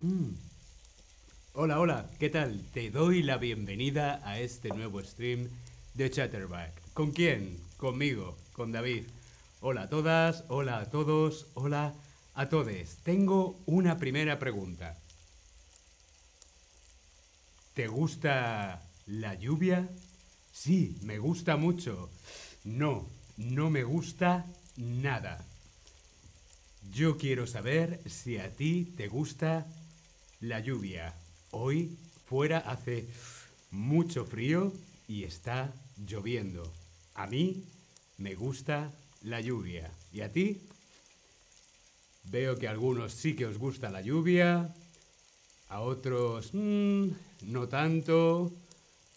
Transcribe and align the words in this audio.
Mm. 0.00 0.34
Hola, 1.54 1.80
hola, 1.80 2.10
¿qué 2.18 2.28
tal? 2.28 2.66
Te 2.72 2.90
doy 2.90 3.22
la 3.22 3.38
bienvenida 3.38 4.20
a 4.24 4.38
este 4.40 4.68
nuevo 4.68 5.02
stream 5.02 5.48
de 5.94 6.10
Chatterback. 6.10 6.92
¿Con 6.92 7.12
quién? 7.12 7.58
Conmigo, 7.76 8.36
con 8.52 8.72
David. 8.72 9.04
Hola 9.60 9.82
a 9.82 9.88
todas, 9.88 10.44
hola 10.48 10.80
a 10.80 10.90
todos, 10.90 11.46
hola 11.54 11.94
a 12.34 12.48
todes. 12.48 12.98
Tengo 13.04 13.58
una 13.66 13.96
primera 13.96 14.38
pregunta. 14.38 14.98
¿Te 17.74 17.86
gusta 17.86 18.82
la 19.06 19.34
lluvia? 19.34 19.88
Sí, 20.52 20.98
me 21.02 21.18
gusta 21.18 21.56
mucho. 21.56 22.10
No, 22.64 23.08
no 23.36 23.70
me 23.70 23.84
gusta 23.84 24.44
nada. 24.76 25.44
Yo 26.92 27.16
quiero 27.16 27.46
saber 27.46 28.02
si 28.06 28.38
a 28.38 28.52
ti 28.52 28.92
te 28.96 29.08
gusta 29.08 29.66
la 30.44 30.60
lluvia. 30.60 31.14
Hoy 31.52 31.96
fuera 32.26 32.58
hace 32.58 33.06
mucho 33.70 34.26
frío 34.26 34.72
y 35.08 35.24
está 35.24 35.72
lloviendo. 35.96 36.70
A 37.14 37.26
mí 37.26 37.64
me 38.18 38.34
gusta 38.34 38.92
la 39.22 39.40
lluvia. 39.40 39.90
¿Y 40.12 40.20
a 40.20 40.30
ti? 40.30 40.60
Veo 42.24 42.58
que 42.58 42.68
a 42.68 42.72
algunos 42.72 43.12
sí 43.12 43.34
que 43.34 43.46
os 43.46 43.58
gusta 43.58 43.90
la 43.90 44.02
lluvia, 44.02 44.74
a 45.68 45.80
otros 45.80 46.50
mm, 46.52 47.08
no 47.42 47.68
tanto. 47.68 48.52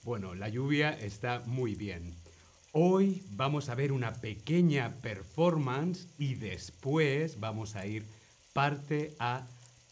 Bueno, 0.04 0.34
la 0.34 0.50
lluvia 0.50 0.98
está 0.98 1.44
muy 1.46 1.76
bien. 1.76 2.16
Hoy 2.72 3.24
vamos 3.32 3.70
a 3.70 3.76
ver 3.76 3.92
una 3.92 4.14
pequeña 4.14 4.94
performance 5.02 6.08
y 6.18 6.36
después 6.36 7.40
vamos 7.40 7.76
a 7.76 7.86
ir 7.86 8.06
parte 8.54 9.16
a 9.20 9.48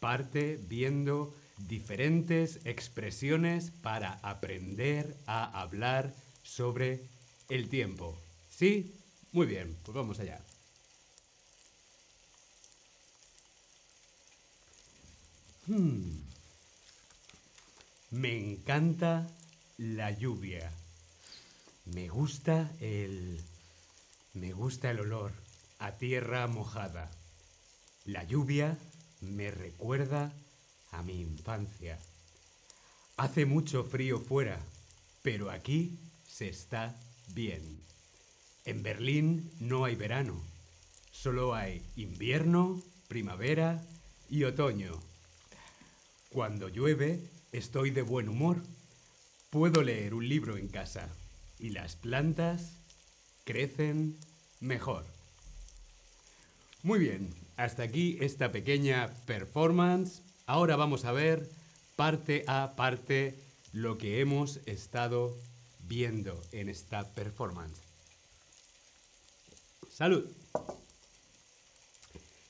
parte 0.06 0.56
viendo 0.68 1.34
diferentes 1.58 2.60
expresiones 2.64 3.72
para 3.72 4.20
aprender 4.22 5.16
a 5.26 5.60
hablar 5.60 6.14
sobre 6.44 7.08
el 7.48 7.68
tiempo. 7.68 8.16
¿Sí? 8.48 8.94
Muy 9.32 9.48
bien, 9.48 9.76
pues 9.82 9.96
vamos 9.96 10.20
allá. 10.20 10.40
Hmm. 15.66 16.20
Me 18.12 18.38
encanta 18.38 19.26
la 19.76 20.12
lluvia. 20.12 20.70
Me 21.86 22.08
gusta 22.08 22.70
el... 22.78 23.40
Me 24.34 24.52
gusta 24.52 24.88
el 24.92 25.00
olor 25.00 25.32
a 25.80 25.96
tierra 25.98 26.46
mojada. 26.46 27.10
La 28.04 28.22
lluvia 28.22 28.78
me 29.20 29.50
recuerda 29.50 30.32
a 30.90 31.02
mi 31.02 31.20
infancia. 31.20 31.98
Hace 33.16 33.46
mucho 33.46 33.84
frío 33.84 34.20
fuera, 34.20 34.60
pero 35.22 35.50
aquí 35.50 35.98
se 36.26 36.48
está 36.48 36.94
bien. 37.34 37.80
En 38.64 38.82
Berlín 38.82 39.50
no 39.60 39.84
hay 39.84 39.94
verano, 39.94 40.40
solo 41.12 41.54
hay 41.54 41.82
invierno, 41.96 42.82
primavera 43.08 43.84
y 44.28 44.44
otoño. 44.44 45.00
Cuando 46.30 46.68
llueve 46.68 47.20
estoy 47.52 47.90
de 47.90 48.02
buen 48.02 48.28
humor. 48.28 48.62
Puedo 49.50 49.82
leer 49.82 50.12
un 50.12 50.28
libro 50.28 50.56
en 50.56 50.68
casa 50.68 51.08
y 51.58 51.70
las 51.70 51.96
plantas 51.96 52.76
crecen 53.44 54.18
mejor. 54.60 55.06
Muy 56.82 56.98
bien, 56.98 57.34
hasta 57.56 57.82
aquí 57.82 58.18
esta 58.20 58.52
pequeña 58.52 59.12
performance. 59.26 60.22
Ahora 60.46 60.76
vamos 60.76 61.04
a 61.04 61.12
ver 61.12 61.50
parte 61.96 62.44
a 62.46 62.74
parte 62.76 63.38
lo 63.72 63.98
que 63.98 64.20
hemos 64.20 64.60
estado 64.66 65.36
viendo 65.80 66.40
en 66.52 66.68
esta 66.68 67.04
performance. 67.14 67.80
Salud. 69.90 70.26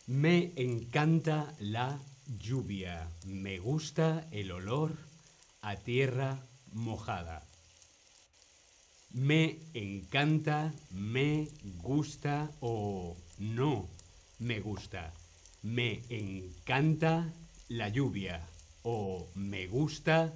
Me 0.06 0.52
encanta 0.56 1.54
la 1.60 1.98
lluvia. 2.38 3.08
Me 3.24 3.58
gusta 3.58 4.26
el 4.30 4.50
olor 4.50 4.92
a 5.62 5.76
tierra 5.76 6.44
mojada. 6.72 7.46
Me 9.10 9.58
encanta, 9.74 10.74
me 10.90 11.48
gusta 11.82 12.50
o 12.60 13.16
no 13.38 13.95
me 14.38 14.60
gusta. 14.60 15.12
Me 15.62 16.02
encanta 16.08 17.32
la 17.68 17.88
lluvia 17.88 18.46
o 18.82 19.28
me 19.34 19.66
gusta 19.66 20.32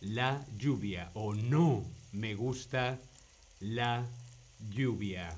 la 0.00 0.44
lluvia 0.58 1.10
o 1.14 1.34
no 1.34 1.84
me 2.12 2.34
gusta 2.34 2.98
la 3.60 4.06
lluvia. 4.70 5.36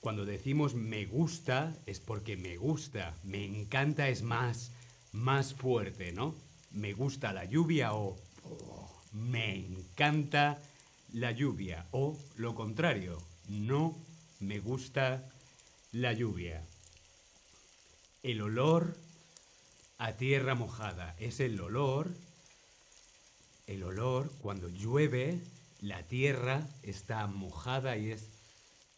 Cuando 0.00 0.24
decimos 0.24 0.74
me 0.74 1.06
gusta 1.06 1.74
es 1.86 2.00
porque 2.00 2.36
me 2.36 2.56
gusta, 2.56 3.14
me 3.22 3.44
encanta 3.44 4.08
es 4.08 4.22
más, 4.22 4.72
más 5.12 5.54
fuerte, 5.54 6.12
¿no? 6.12 6.34
Me 6.72 6.92
gusta 6.92 7.32
la 7.32 7.44
lluvia 7.44 7.94
o 7.94 8.16
me 9.12 9.54
encanta 9.54 10.60
la 11.12 11.30
lluvia 11.30 11.86
o 11.92 12.18
lo 12.36 12.54
contrario, 12.54 13.22
no 13.48 13.96
me 14.40 14.58
gusta 14.58 15.30
la 15.92 16.12
lluvia. 16.12 16.66
El 18.24 18.40
olor 18.40 18.96
a 19.98 20.16
tierra 20.16 20.54
mojada 20.54 21.14
es 21.18 21.40
el 21.40 21.60
olor, 21.60 22.16
el 23.66 23.82
olor 23.82 24.32
cuando 24.40 24.70
llueve, 24.70 25.42
la 25.82 26.04
tierra 26.04 26.66
está 26.82 27.26
mojada 27.26 27.98
y 27.98 28.12
es 28.12 28.30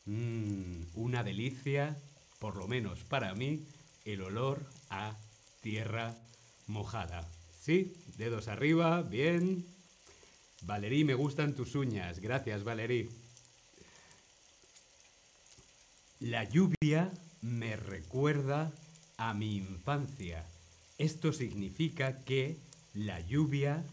mm, 0.05 0.83
una 0.95 1.25
delicia, 1.25 2.01
por 2.39 2.55
lo 2.55 2.69
menos 2.69 3.03
para 3.03 3.35
mí, 3.35 3.67
el 4.05 4.23
olor 4.23 4.65
a 4.91 5.17
tierra 5.61 6.15
mojada. 6.69 7.29
¿Sí? 7.61 7.95
Dedos 8.17 8.47
arriba, 8.47 9.03
bien. 9.03 9.67
Valerí, 10.63 11.03
me 11.03 11.15
gustan 11.15 11.57
tus 11.57 11.75
uñas. 11.75 12.21
Gracias, 12.21 12.63
Valerí. 12.63 13.11
La 16.21 16.45
lluvia 16.45 17.11
me 17.41 17.75
recuerda 17.75 18.71
a 19.17 19.35
mi 19.35 19.57
infancia. 19.57 20.45
Esto 20.99 21.33
significa 21.33 22.25
que 22.25 22.57
la 22.95 23.21
lluvia 23.21 23.85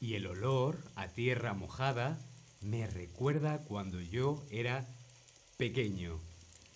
y 0.00 0.14
el 0.14 0.26
olor 0.26 0.78
a 0.94 1.08
tierra 1.08 1.54
mojada 1.54 2.18
me 2.60 2.86
recuerda 2.86 3.58
cuando 3.64 4.00
yo 4.00 4.44
era 4.50 4.86
pequeño. 5.56 6.18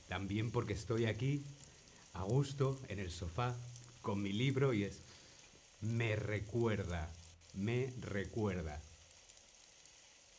También 0.09 0.51
porque 0.51 0.73
estoy 0.73 1.07
aquí 1.07 1.45
a 2.15 2.23
gusto 2.23 2.81
en 2.89 2.99
el 2.99 3.11
sofá 3.11 3.57
con 4.03 4.23
mi 4.23 4.33
libro 4.33 4.73
y 4.73 4.85
es 4.85 5.01
me 5.81 6.17
recuerda, 6.17 7.13
me 7.55 7.93
recuerda 8.01 8.81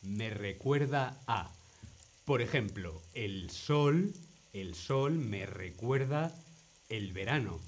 me 0.02 0.30
recuerda 0.30 1.20
a, 1.26 1.50
por 2.24 2.40
ejemplo, 2.40 3.02
el 3.14 3.50
sol, 3.50 4.14
el 4.52 4.74
sol 4.74 5.18
me 5.18 5.46
recuerda 5.46 6.34
el 6.90 7.12
verano. 7.12 7.60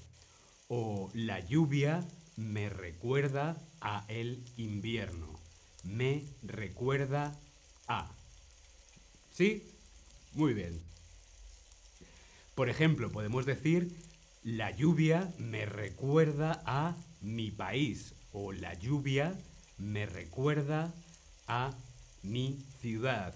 O 0.67 1.09
la 1.13 1.39
lluvia 1.39 2.07
me 2.35 2.69
recuerda 2.69 3.57
a 3.81 4.05
el 4.07 4.43
invierno. 4.57 5.39
Me 5.83 6.25
recuerda 6.43 7.37
a. 7.87 8.11
¿Sí? 9.31 9.63
Muy 10.33 10.53
bien. 10.53 10.79
Por 12.55 12.69
ejemplo, 12.69 13.11
podemos 13.11 13.45
decir, 13.45 13.91
la 14.43 14.71
lluvia 14.71 15.33
me 15.39 15.65
recuerda 15.65 16.61
a 16.65 16.95
mi 17.21 17.49
país. 17.49 18.13
O 18.31 18.51
la 18.51 18.73
lluvia 18.75 19.37
me 19.77 20.05
recuerda 20.05 20.93
a 21.47 21.73
mi 22.21 22.59
ciudad. 22.79 23.33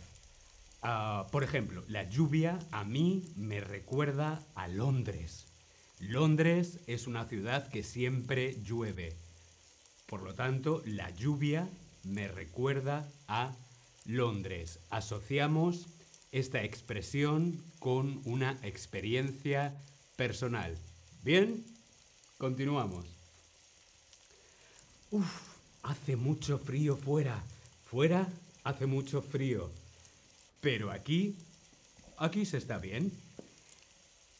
Ah, 0.81 1.28
por 1.31 1.44
ejemplo, 1.44 1.84
la 1.88 2.04
lluvia 2.04 2.60
a 2.72 2.84
mí 2.84 3.24
me 3.36 3.60
recuerda 3.60 4.44
a 4.56 4.68
Londres. 4.68 5.47
Londres 6.00 6.80
es 6.88 7.08
una 7.08 7.26
ciudad 7.26 7.70
que 7.70 7.84
siempre 7.84 8.62
llueve. 8.64 9.16
Por 10.06 10.22
lo 10.22 10.34
tanto, 10.34 10.84
la 10.86 11.10
lluvia 11.10 11.68
me 12.04 12.28
recuerda 12.28 13.10
a 13.28 13.56
Londres. 14.06 14.80
Asociamos 14.90 15.88
esta 16.32 16.64
expresión 16.64 17.64
con 17.80 18.22
una 18.26 18.60
experiencia 18.64 19.76
personal. 20.16 20.78
¿Bien? 21.24 21.66
Continuamos. 22.38 23.06
Uf, 25.12 25.26
hace 25.84 26.16
mucho 26.16 26.60
frío 26.60 26.96
fuera. 26.96 27.44
Fuera 27.90 28.30
hace 28.64 28.86
mucho 28.86 29.22
frío. 29.22 29.72
Pero 30.62 30.92
aquí, 30.92 31.36
aquí 32.18 32.46
se 32.46 32.58
está 32.58 32.78
bien. 32.78 33.12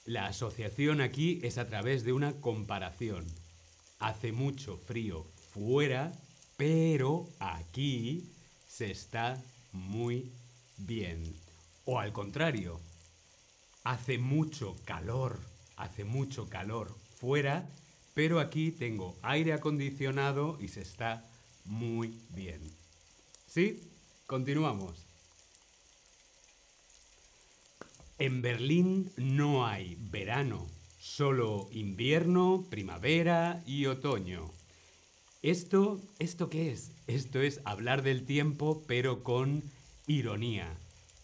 La 0.07 0.27
asociación 0.27 1.01
aquí 1.01 1.42
es 1.44 1.57
a 1.57 1.68
través 1.68 2.06
de 2.06 2.13
una 2.13 2.39
comparación. 2.39 3.25
Hace 4.00 4.31
mucho 4.31 4.77
frío 4.77 5.25
fuera, 5.51 6.13
pero 6.56 7.27
aquí 7.39 8.31
se 8.69 8.89
está 8.89 9.38
muy 9.74 10.31
bien. 10.77 11.36
O 11.83 12.00
al 12.00 12.13
contrario, 12.13 12.80
hace 13.83 14.18
mucho 14.18 14.77
calor, 14.86 15.42
hace 15.75 16.06
mucho 16.06 16.48
calor 16.48 16.95
fuera, 17.18 17.68
pero 18.13 18.39
aquí 18.39 18.71
tengo 18.71 19.18
aire 19.24 19.51
acondicionado 19.51 20.57
y 20.62 20.69
se 20.69 20.83
está 20.83 21.30
muy 21.65 22.18
bien. 22.30 22.62
¿Sí? 23.45 23.83
Continuamos. 24.25 25.06
En 28.19 28.41
Berlín 28.41 29.11
no 29.15 29.67
hay 29.67 29.95
verano, 30.09 30.65
solo 30.99 31.69
invierno, 31.71 32.65
primavera 32.67 33.61
y 33.67 33.85
otoño. 33.85 34.51
Esto, 35.43 36.01
¿esto 36.17 36.49
qué 36.49 36.71
es? 36.71 36.93
Esto 37.05 37.41
es 37.41 37.61
hablar 37.63 38.01
del 38.01 38.25
tiempo 38.25 38.83
pero 38.87 39.23
con 39.23 39.61
ironía. 40.07 40.67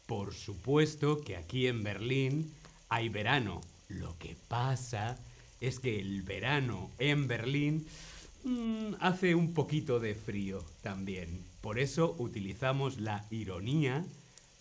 Por 0.05 0.35
supuesto 0.35 1.19
que 1.19 1.35
aquí 1.35 1.65
en 1.65 1.81
Berlín 1.81 2.53
hay 2.89 3.09
verano. 3.09 3.61
Lo 3.87 4.15
que 4.19 4.37
pasa 4.47 5.17
es 5.61 5.79
que 5.79 5.99
el 5.99 6.21
verano 6.21 6.91
en 6.99 7.27
Berlín 7.27 7.87
mm, 8.43 8.97
hace 8.99 9.33
un 9.33 9.55
poquito 9.55 9.99
de 9.99 10.13
frío 10.13 10.63
también. 10.83 11.43
Por 11.61 11.79
eso 11.79 12.15
utilizamos 12.19 12.99
la 12.99 13.25
ironía 13.31 14.05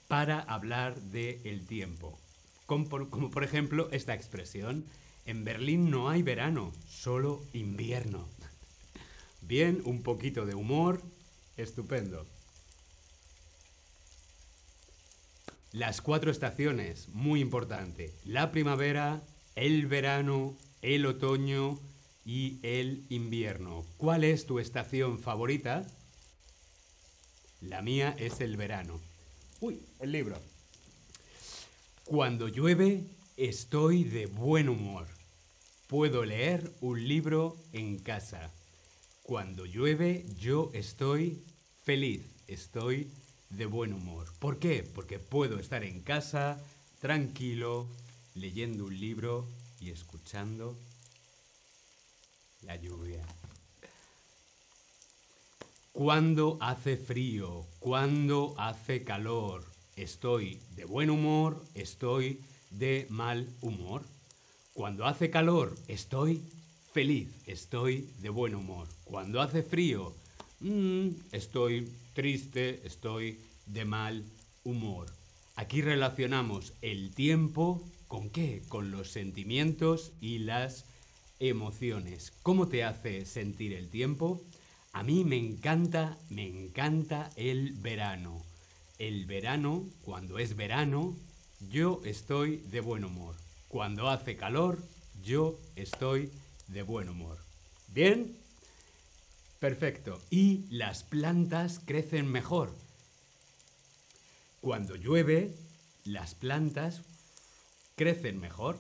para 0.09 0.41
hablar 0.41 1.01
del 1.01 1.67
tiempo. 1.67 2.19
Como 2.67 3.11
como 3.11 3.31
por 3.31 3.45
ejemplo 3.45 3.89
esta 3.93 4.15
expresión. 4.15 4.87
En 5.25 5.45
Berlín 5.45 5.91
no 5.91 6.09
hay 6.09 6.23
verano, 6.23 6.73
solo 6.89 7.43
invierno. 7.53 8.29
Bien, 9.43 9.81
un 9.85 10.03
poquito 10.03 10.47
de 10.47 10.55
humor. 10.55 11.03
Estupendo. 11.57 12.27
Las 15.73 16.01
cuatro 16.03 16.31
estaciones, 16.31 17.09
muy 17.11 17.41
importante. 17.41 18.13
La 18.25 18.53
primavera, 18.53 19.23
el 19.55 19.87
verano, 19.87 20.55
el 20.83 21.07
otoño 21.07 21.79
y 22.25 22.59
el 22.63 23.07
invierno. 23.09 23.85
¿Cuál 23.97 24.25
es 24.25 24.45
tu 24.47 24.59
estación 24.59 25.19
favorita? 25.19 25.87
La 27.61 27.81
mía 27.81 28.15
es 28.19 28.41
el 28.41 28.57
verano. 28.57 29.01
Uy, 29.63 29.81
el 30.01 30.11
libro. 30.11 30.37
Cuando 32.05 32.49
llueve, 32.49 33.05
estoy 33.37 34.03
de 34.03 34.27
buen 34.27 34.69
humor. 34.69 35.07
Puedo 35.87 36.25
leer 36.25 36.73
un 36.81 37.07
libro 37.07 37.57
en 37.73 38.01
casa. 38.01 38.51
Cuando 39.23 39.65
llueve 39.65 40.27
yo 40.37 40.73
estoy 40.75 41.45
feliz, 41.85 42.25
estoy 42.49 43.09
de 43.51 43.67
buen 43.67 43.93
humor. 43.93 44.27
¿Por 44.41 44.59
qué? 44.59 44.83
Porque 44.83 45.21
puedo 45.21 45.61
estar 45.61 45.85
en 45.85 46.01
casa, 46.01 46.61
tranquilo, 47.01 47.87
leyendo 48.35 48.87
un 48.87 48.99
libro 48.99 49.47
y 49.79 49.91
escuchando 49.91 50.77
la 52.63 52.75
lluvia. 52.75 53.25
Cuando 55.93 56.57
hace 56.63 56.97
frío, 56.97 57.67
cuando 57.79 58.55
hace 58.57 59.05
calor, 59.05 59.63
estoy 59.95 60.59
de 60.75 60.87
buen 60.87 61.11
humor, 61.11 61.63
estoy 61.75 62.41
de 62.71 63.07
mal 63.11 63.47
humor. 63.61 64.03
Cuando 64.73 65.05
hace 65.05 65.29
calor, 65.29 65.77
estoy 65.89 66.41
feliz, 66.95 67.29
estoy 67.47 68.09
de 68.23 68.31
buen 68.31 68.55
humor. 68.55 68.89
Cuando 69.05 69.43
hace 69.43 69.63
frío, 69.63 70.15
mm, 70.61 71.09
estoy 71.31 71.93
triste, 72.15 72.81
estoy 72.87 73.39
de 73.67 73.85
mal 73.85 74.25
humor. 74.65 75.09
Aquí 75.57 75.83
relacionamos 75.83 76.73
el 76.81 77.15
tiempo 77.15 77.87
con 78.09 78.31
qué? 78.31 78.63
Con 78.69 78.91
los 78.91 79.11
sentimientos 79.11 80.13
y 80.23 80.39
las 80.39 80.87
emociones. 81.39 82.33
¿Cómo 82.43 82.69
te 82.69 82.83
hace 82.83 83.27
sentir 83.27 83.75
el 83.75 83.91
tiempo? 83.91 84.43
A 84.93 85.03
mí 85.03 85.25
me 85.25 85.39
encanta, 85.39 86.19
me 86.29 86.47
encanta 86.47 87.31
el 87.37 87.73
verano. 87.73 88.43
El 88.99 89.25
verano, 89.25 89.89
cuando 90.03 90.39
es 90.39 90.55
verano, 90.55 91.17
yo 91.71 92.03
estoy 92.05 92.59
de 92.59 92.81
buen 92.81 93.05
humor. 93.05 93.35
Cuando 93.69 94.11
hace 94.11 94.37
calor, 94.37 94.79
yo 95.23 95.59
estoy 95.77 96.31
de 96.69 96.83
buen 96.83 97.09
humor. 97.09 97.39
¿Bien? 97.89 98.37
Perfecto. 99.61 100.21
Y 100.29 100.67
las 100.69 101.05
plantas 101.05 101.81
crecen 101.85 102.31
mejor. 102.31 102.75
Cuando 104.61 104.95
llueve, 104.97 105.55
las 106.05 106.35
plantas 106.35 107.01
crecen 107.97 108.41
mejor. 108.41 108.79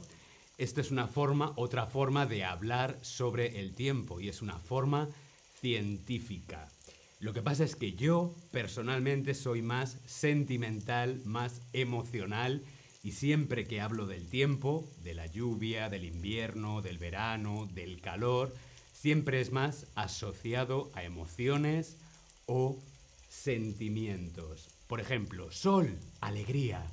Esta 0.59 0.83
es 0.83 0.91
una 0.91 1.09
forma, 1.09 1.55
otra 1.57 1.87
forma 1.87 2.27
de 2.27 2.45
hablar 2.45 2.99
sobre 3.03 3.61
el 3.61 3.75
tiempo 3.75 4.21
y 4.21 4.29
es 4.29 4.43
una 4.43 4.59
forma 4.59 5.09
científica. 5.63 6.69
Lo 7.21 7.33
que 7.33 7.41
pasa 7.41 7.63
es 7.63 7.77
que 7.77 7.93
yo 7.93 8.35
personalmente 8.51 9.33
soy 9.35 9.63
más 9.63 9.97
sentimental, 10.07 11.23
más 11.25 11.63
emocional 11.73 12.63
y 13.05 13.13
siempre 13.13 13.65
que 13.65 13.81
hablo 13.81 14.07
del 14.07 14.27
tiempo, 14.27 14.85
de 15.05 15.15
la 15.15 15.27
lluvia, 15.27 15.89
del 15.89 16.05
invierno, 16.05 16.83
del 16.83 16.99
verano, 16.99 17.69
del 17.73 18.01
calor, 18.01 18.53
siempre 18.93 19.41
es 19.41 19.53
más 19.53 19.87
asociado 19.95 20.91
a 20.95 21.05
emociones 21.05 21.97
o 22.47 22.77
sentimientos. 23.31 24.69
Por 24.89 25.01
ejemplo, 25.01 25.53
sol, 25.53 25.97
alegría. 26.21 26.85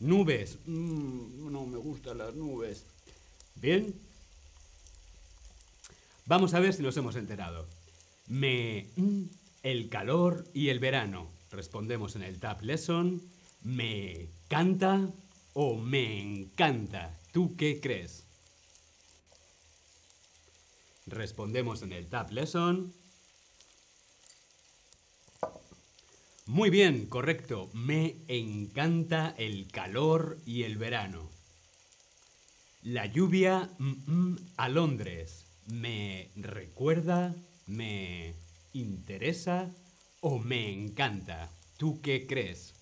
Nubes, 0.00 0.58
mm, 0.66 1.52
no 1.52 1.66
me 1.66 1.78
gustan 1.78 2.18
las 2.18 2.34
nubes. 2.34 2.84
Bien. 3.54 3.94
Vamos 6.26 6.52
a 6.54 6.60
ver 6.60 6.74
si 6.74 6.82
nos 6.82 6.96
hemos 6.96 7.14
enterado. 7.14 7.77
Me, 8.28 8.90
mm, 8.96 9.22
el 9.62 9.88
calor 9.88 10.44
y 10.54 10.68
el 10.68 10.78
verano. 10.78 11.30
Respondemos 11.50 12.14
en 12.16 12.22
el 12.22 12.38
Tab 12.38 12.62
Lesson. 12.62 13.22
Me 13.62 14.28
canta, 14.48 15.10
o 15.54 15.76
me 15.76 16.20
encanta. 16.20 17.18
¿Tú 17.32 17.56
qué 17.56 17.80
crees? 17.80 18.24
Respondemos 21.06 21.82
en 21.82 21.92
el 21.92 22.06
Tab 22.06 22.30
Lesson. 22.30 22.92
Muy 26.46 26.70
bien, 26.70 27.06
correcto. 27.06 27.70
Me 27.74 28.16
encanta 28.28 29.34
el 29.36 29.68
calor 29.68 30.38
y 30.46 30.62
el 30.62 30.76
verano. 30.76 31.30
La 32.82 33.06
lluvia 33.06 33.70
mm, 33.78 33.92
mm, 34.06 34.36
a 34.56 34.68
Londres. 34.68 35.44
¿Me 35.66 36.30
recuerda, 36.36 37.34
me 37.68 38.34
interesa 38.72 39.70
o 40.20 40.38
me 40.38 40.72
encanta? 40.72 41.50
¿Tú 41.76 42.00
qué 42.02 42.26
crees? 42.26 42.74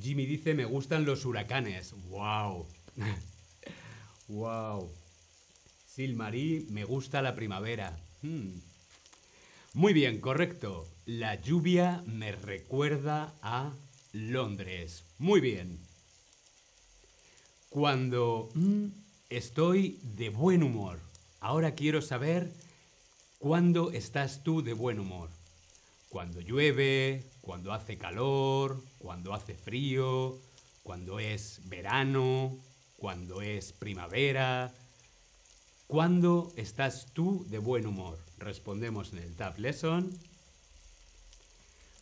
Jimmy 0.00 0.26
dice, 0.26 0.54
me 0.54 0.64
gustan 0.64 1.04
los 1.04 1.24
huracanes. 1.24 1.94
¡Wow! 2.08 2.68
¡Wow! 4.28 4.92
Silmarí, 5.86 6.66
me 6.70 6.84
gusta 6.84 7.22
la 7.22 7.34
primavera. 7.34 7.96
Hmm. 8.22 8.58
Muy 9.72 9.92
bien, 9.92 10.20
correcto. 10.20 10.88
La 11.06 11.40
lluvia 11.40 12.02
me 12.06 12.32
recuerda 12.32 13.34
a 13.42 13.72
Londres. 14.12 15.04
Muy 15.18 15.40
bien. 15.40 15.78
Cuando 17.68 18.50
mm, 18.54 18.86
estoy 19.36 19.98
de 20.02 20.28
buen 20.28 20.62
humor. 20.62 21.00
Ahora 21.40 21.74
quiero 21.74 22.02
saber 22.02 22.52
cuándo 23.38 23.90
estás 23.90 24.42
tú 24.42 24.62
de 24.62 24.72
buen 24.72 24.98
humor. 25.00 25.30
Cuando 26.08 26.40
llueve, 26.40 27.24
cuando 27.40 27.72
hace 27.72 27.98
calor, 27.98 28.82
cuando 28.98 29.34
hace 29.34 29.54
frío, 29.54 30.38
cuando 30.82 31.18
es 31.18 31.60
verano, 31.64 32.56
cuando 32.96 33.42
es 33.42 33.72
primavera. 33.72 34.72
¿Cuándo 35.86 36.52
estás 36.56 37.08
tú 37.12 37.44
de 37.50 37.58
buen 37.58 37.86
humor? 37.86 38.18
Respondemos 38.38 39.12
en 39.12 39.18
el 39.18 39.34
Tab 39.34 39.58
Lesson. 39.58 40.10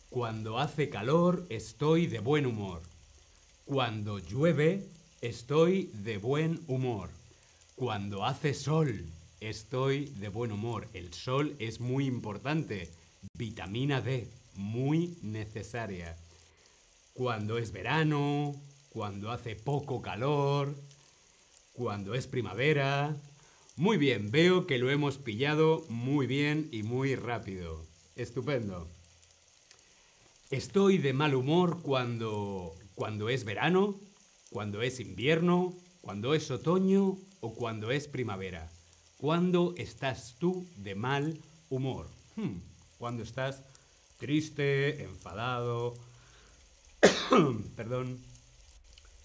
Cuando 0.09 0.59
hace 0.59 0.89
calor 0.89 1.45
estoy 1.49 2.07
de 2.07 2.19
buen 2.19 2.45
humor. 2.45 2.81
Cuando 3.65 4.19
llueve 4.19 4.87
estoy 5.21 5.89
de 5.93 6.17
buen 6.17 6.61
humor. 6.67 7.09
Cuando 7.75 8.23
hace 8.23 8.53
sol 8.53 9.05
estoy 9.39 10.05
de 10.05 10.29
buen 10.29 10.51
humor. 10.51 10.87
El 10.93 11.11
sol 11.13 11.55
es 11.59 11.79
muy 11.79 12.05
importante. 12.05 12.91
Vitamina 13.35 13.99
D 13.99 14.29
muy 14.55 15.17
necesaria. 15.23 16.15
Cuando 17.13 17.57
es 17.57 17.71
verano, 17.71 18.53
cuando 18.89 19.31
hace 19.31 19.55
poco 19.55 20.01
calor, 20.01 20.75
cuando 21.73 22.13
es 22.13 22.27
primavera, 22.27 23.17
Muy 23.75 23.97
bien, 23.97 24.29
veo 24.29 24.67
que 24.67 24.77
lo 24.77 24.91
hemos 24.91 25.17
pillado 25.17 25.83
muy 25.89 26.27
bien 26.27 26.69
y 26.71 26.83
muy 26.83 27.15
rápido. 27.15 27.87
Estupendo. 28.15 28.87
Estoy 30.51 30.99
de 30.99 31.13
mal 31.13 31.33
humor 31.33 31.81
cuando 31.81 32.75
cuando 32.93 33.29
es 33.29 33.45
verano, 33.45 33.99
cuando 34.51 34.83
es 34.83 34.99
invierno, 34.99 35.73
cuando 36.01 36.35
es 36.35 36.51
otoño 36.51 37.17
o 37.43 37.53
cuando 37.53 37.91
es 37.91 38.07
primavera. 38.07 38.71
¿Cuándo 39.17 39.73
estás 39.77 40.35
tú 40.39 40.65
de 40.77 40.95
mal 40.95 41.37
humor? 41.69 42.09
Hmm, 42.37 42.59
cuando 42.97 43.21
estás 43.21 43.61
triste, 44.17 45.03
enfadado, 45.03 45.93
perdón. 47.75 48.17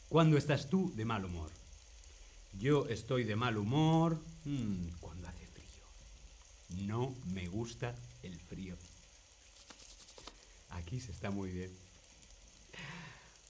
¿Cuándo 0.08 0.36
estás 0.36 0.68
tú 0.68 0.92
de 0.96 1.04
mal 1.04 1.24
humor? 1.24 1.50
Yo 2.58 2.88
estoy 2.88 3.22
de 3.22 3.36
mal 3.36 3.56
humor 3.56 4.20
hmm, 4.44 4.88
cuando 4.98 5.28
hace 5.28 5.46
frío. 5.46 6.86
No 6.88 7.14
me 7.26 7.46
gusta 7.46 7.94
el 8.24 8.36
frío. 8.36 8.76
Aquí 10.70 10.98
se 10.98 11.12
está 11.12 11.30
muy 11.30 11.52
bien. 11.52 11.87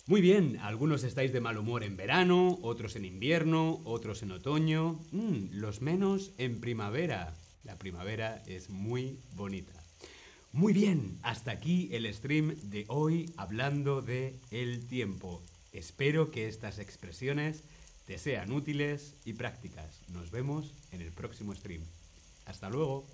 Muy 0.09 0.23
bien, 0.23 0.59
algunos 0.63 1.05
estáis 1.05 1.35
de 1.35 1.43
mal 1.43 1.59
humor 1.59 1.85
en 1.85 1.99
verano, 1.99 2.59
otros 2.63 2.97
en 2.97 3.05
invierno, 3.05 3.83
otros 3.85 4.23
en 4.23 4.33
otoño, 4.33 4.99
mm, 5.13 5.51
los 5.51 5.83
menos 5.83 6.33
en 6.39 6.61
primavera. 6.61 7.37
La 7.63 7.77
primavera 7.77 8.43
es 8.47 8.71
muy 8.71 9.19
bonita. 9.37 9.75
Muy 10.51 10.73
bien, 10.73 11.19
hasta 11.21 11.51
aquí 11.51 11.91
el 11.93 12.11
stream 12.15 12.57
de 12.71 12.87
hoy 12.89 13.35
hablando 13.37 14.01
de 14.01 14.41
el 14.51 14.87
tiempo. 14.87 15.43
Espero 15.75 16.31
que 16.31 16.49
estas 16.49 16.79
expresiones 16.79 17.63
te 18.07 18.17
sean 18.17 18.51
útiles 18.51 19.15
y 19.27 19.35
prácticas. 19.35 20.01
Nos 20.09 20.31
vemos 20.31 20.73
en 20.91 21.03
el 21.03 21.13
próximo 21.13 21.55
stream. 21.55 21.83
Hasta 22.47 22.71
luego. 22.71 23.07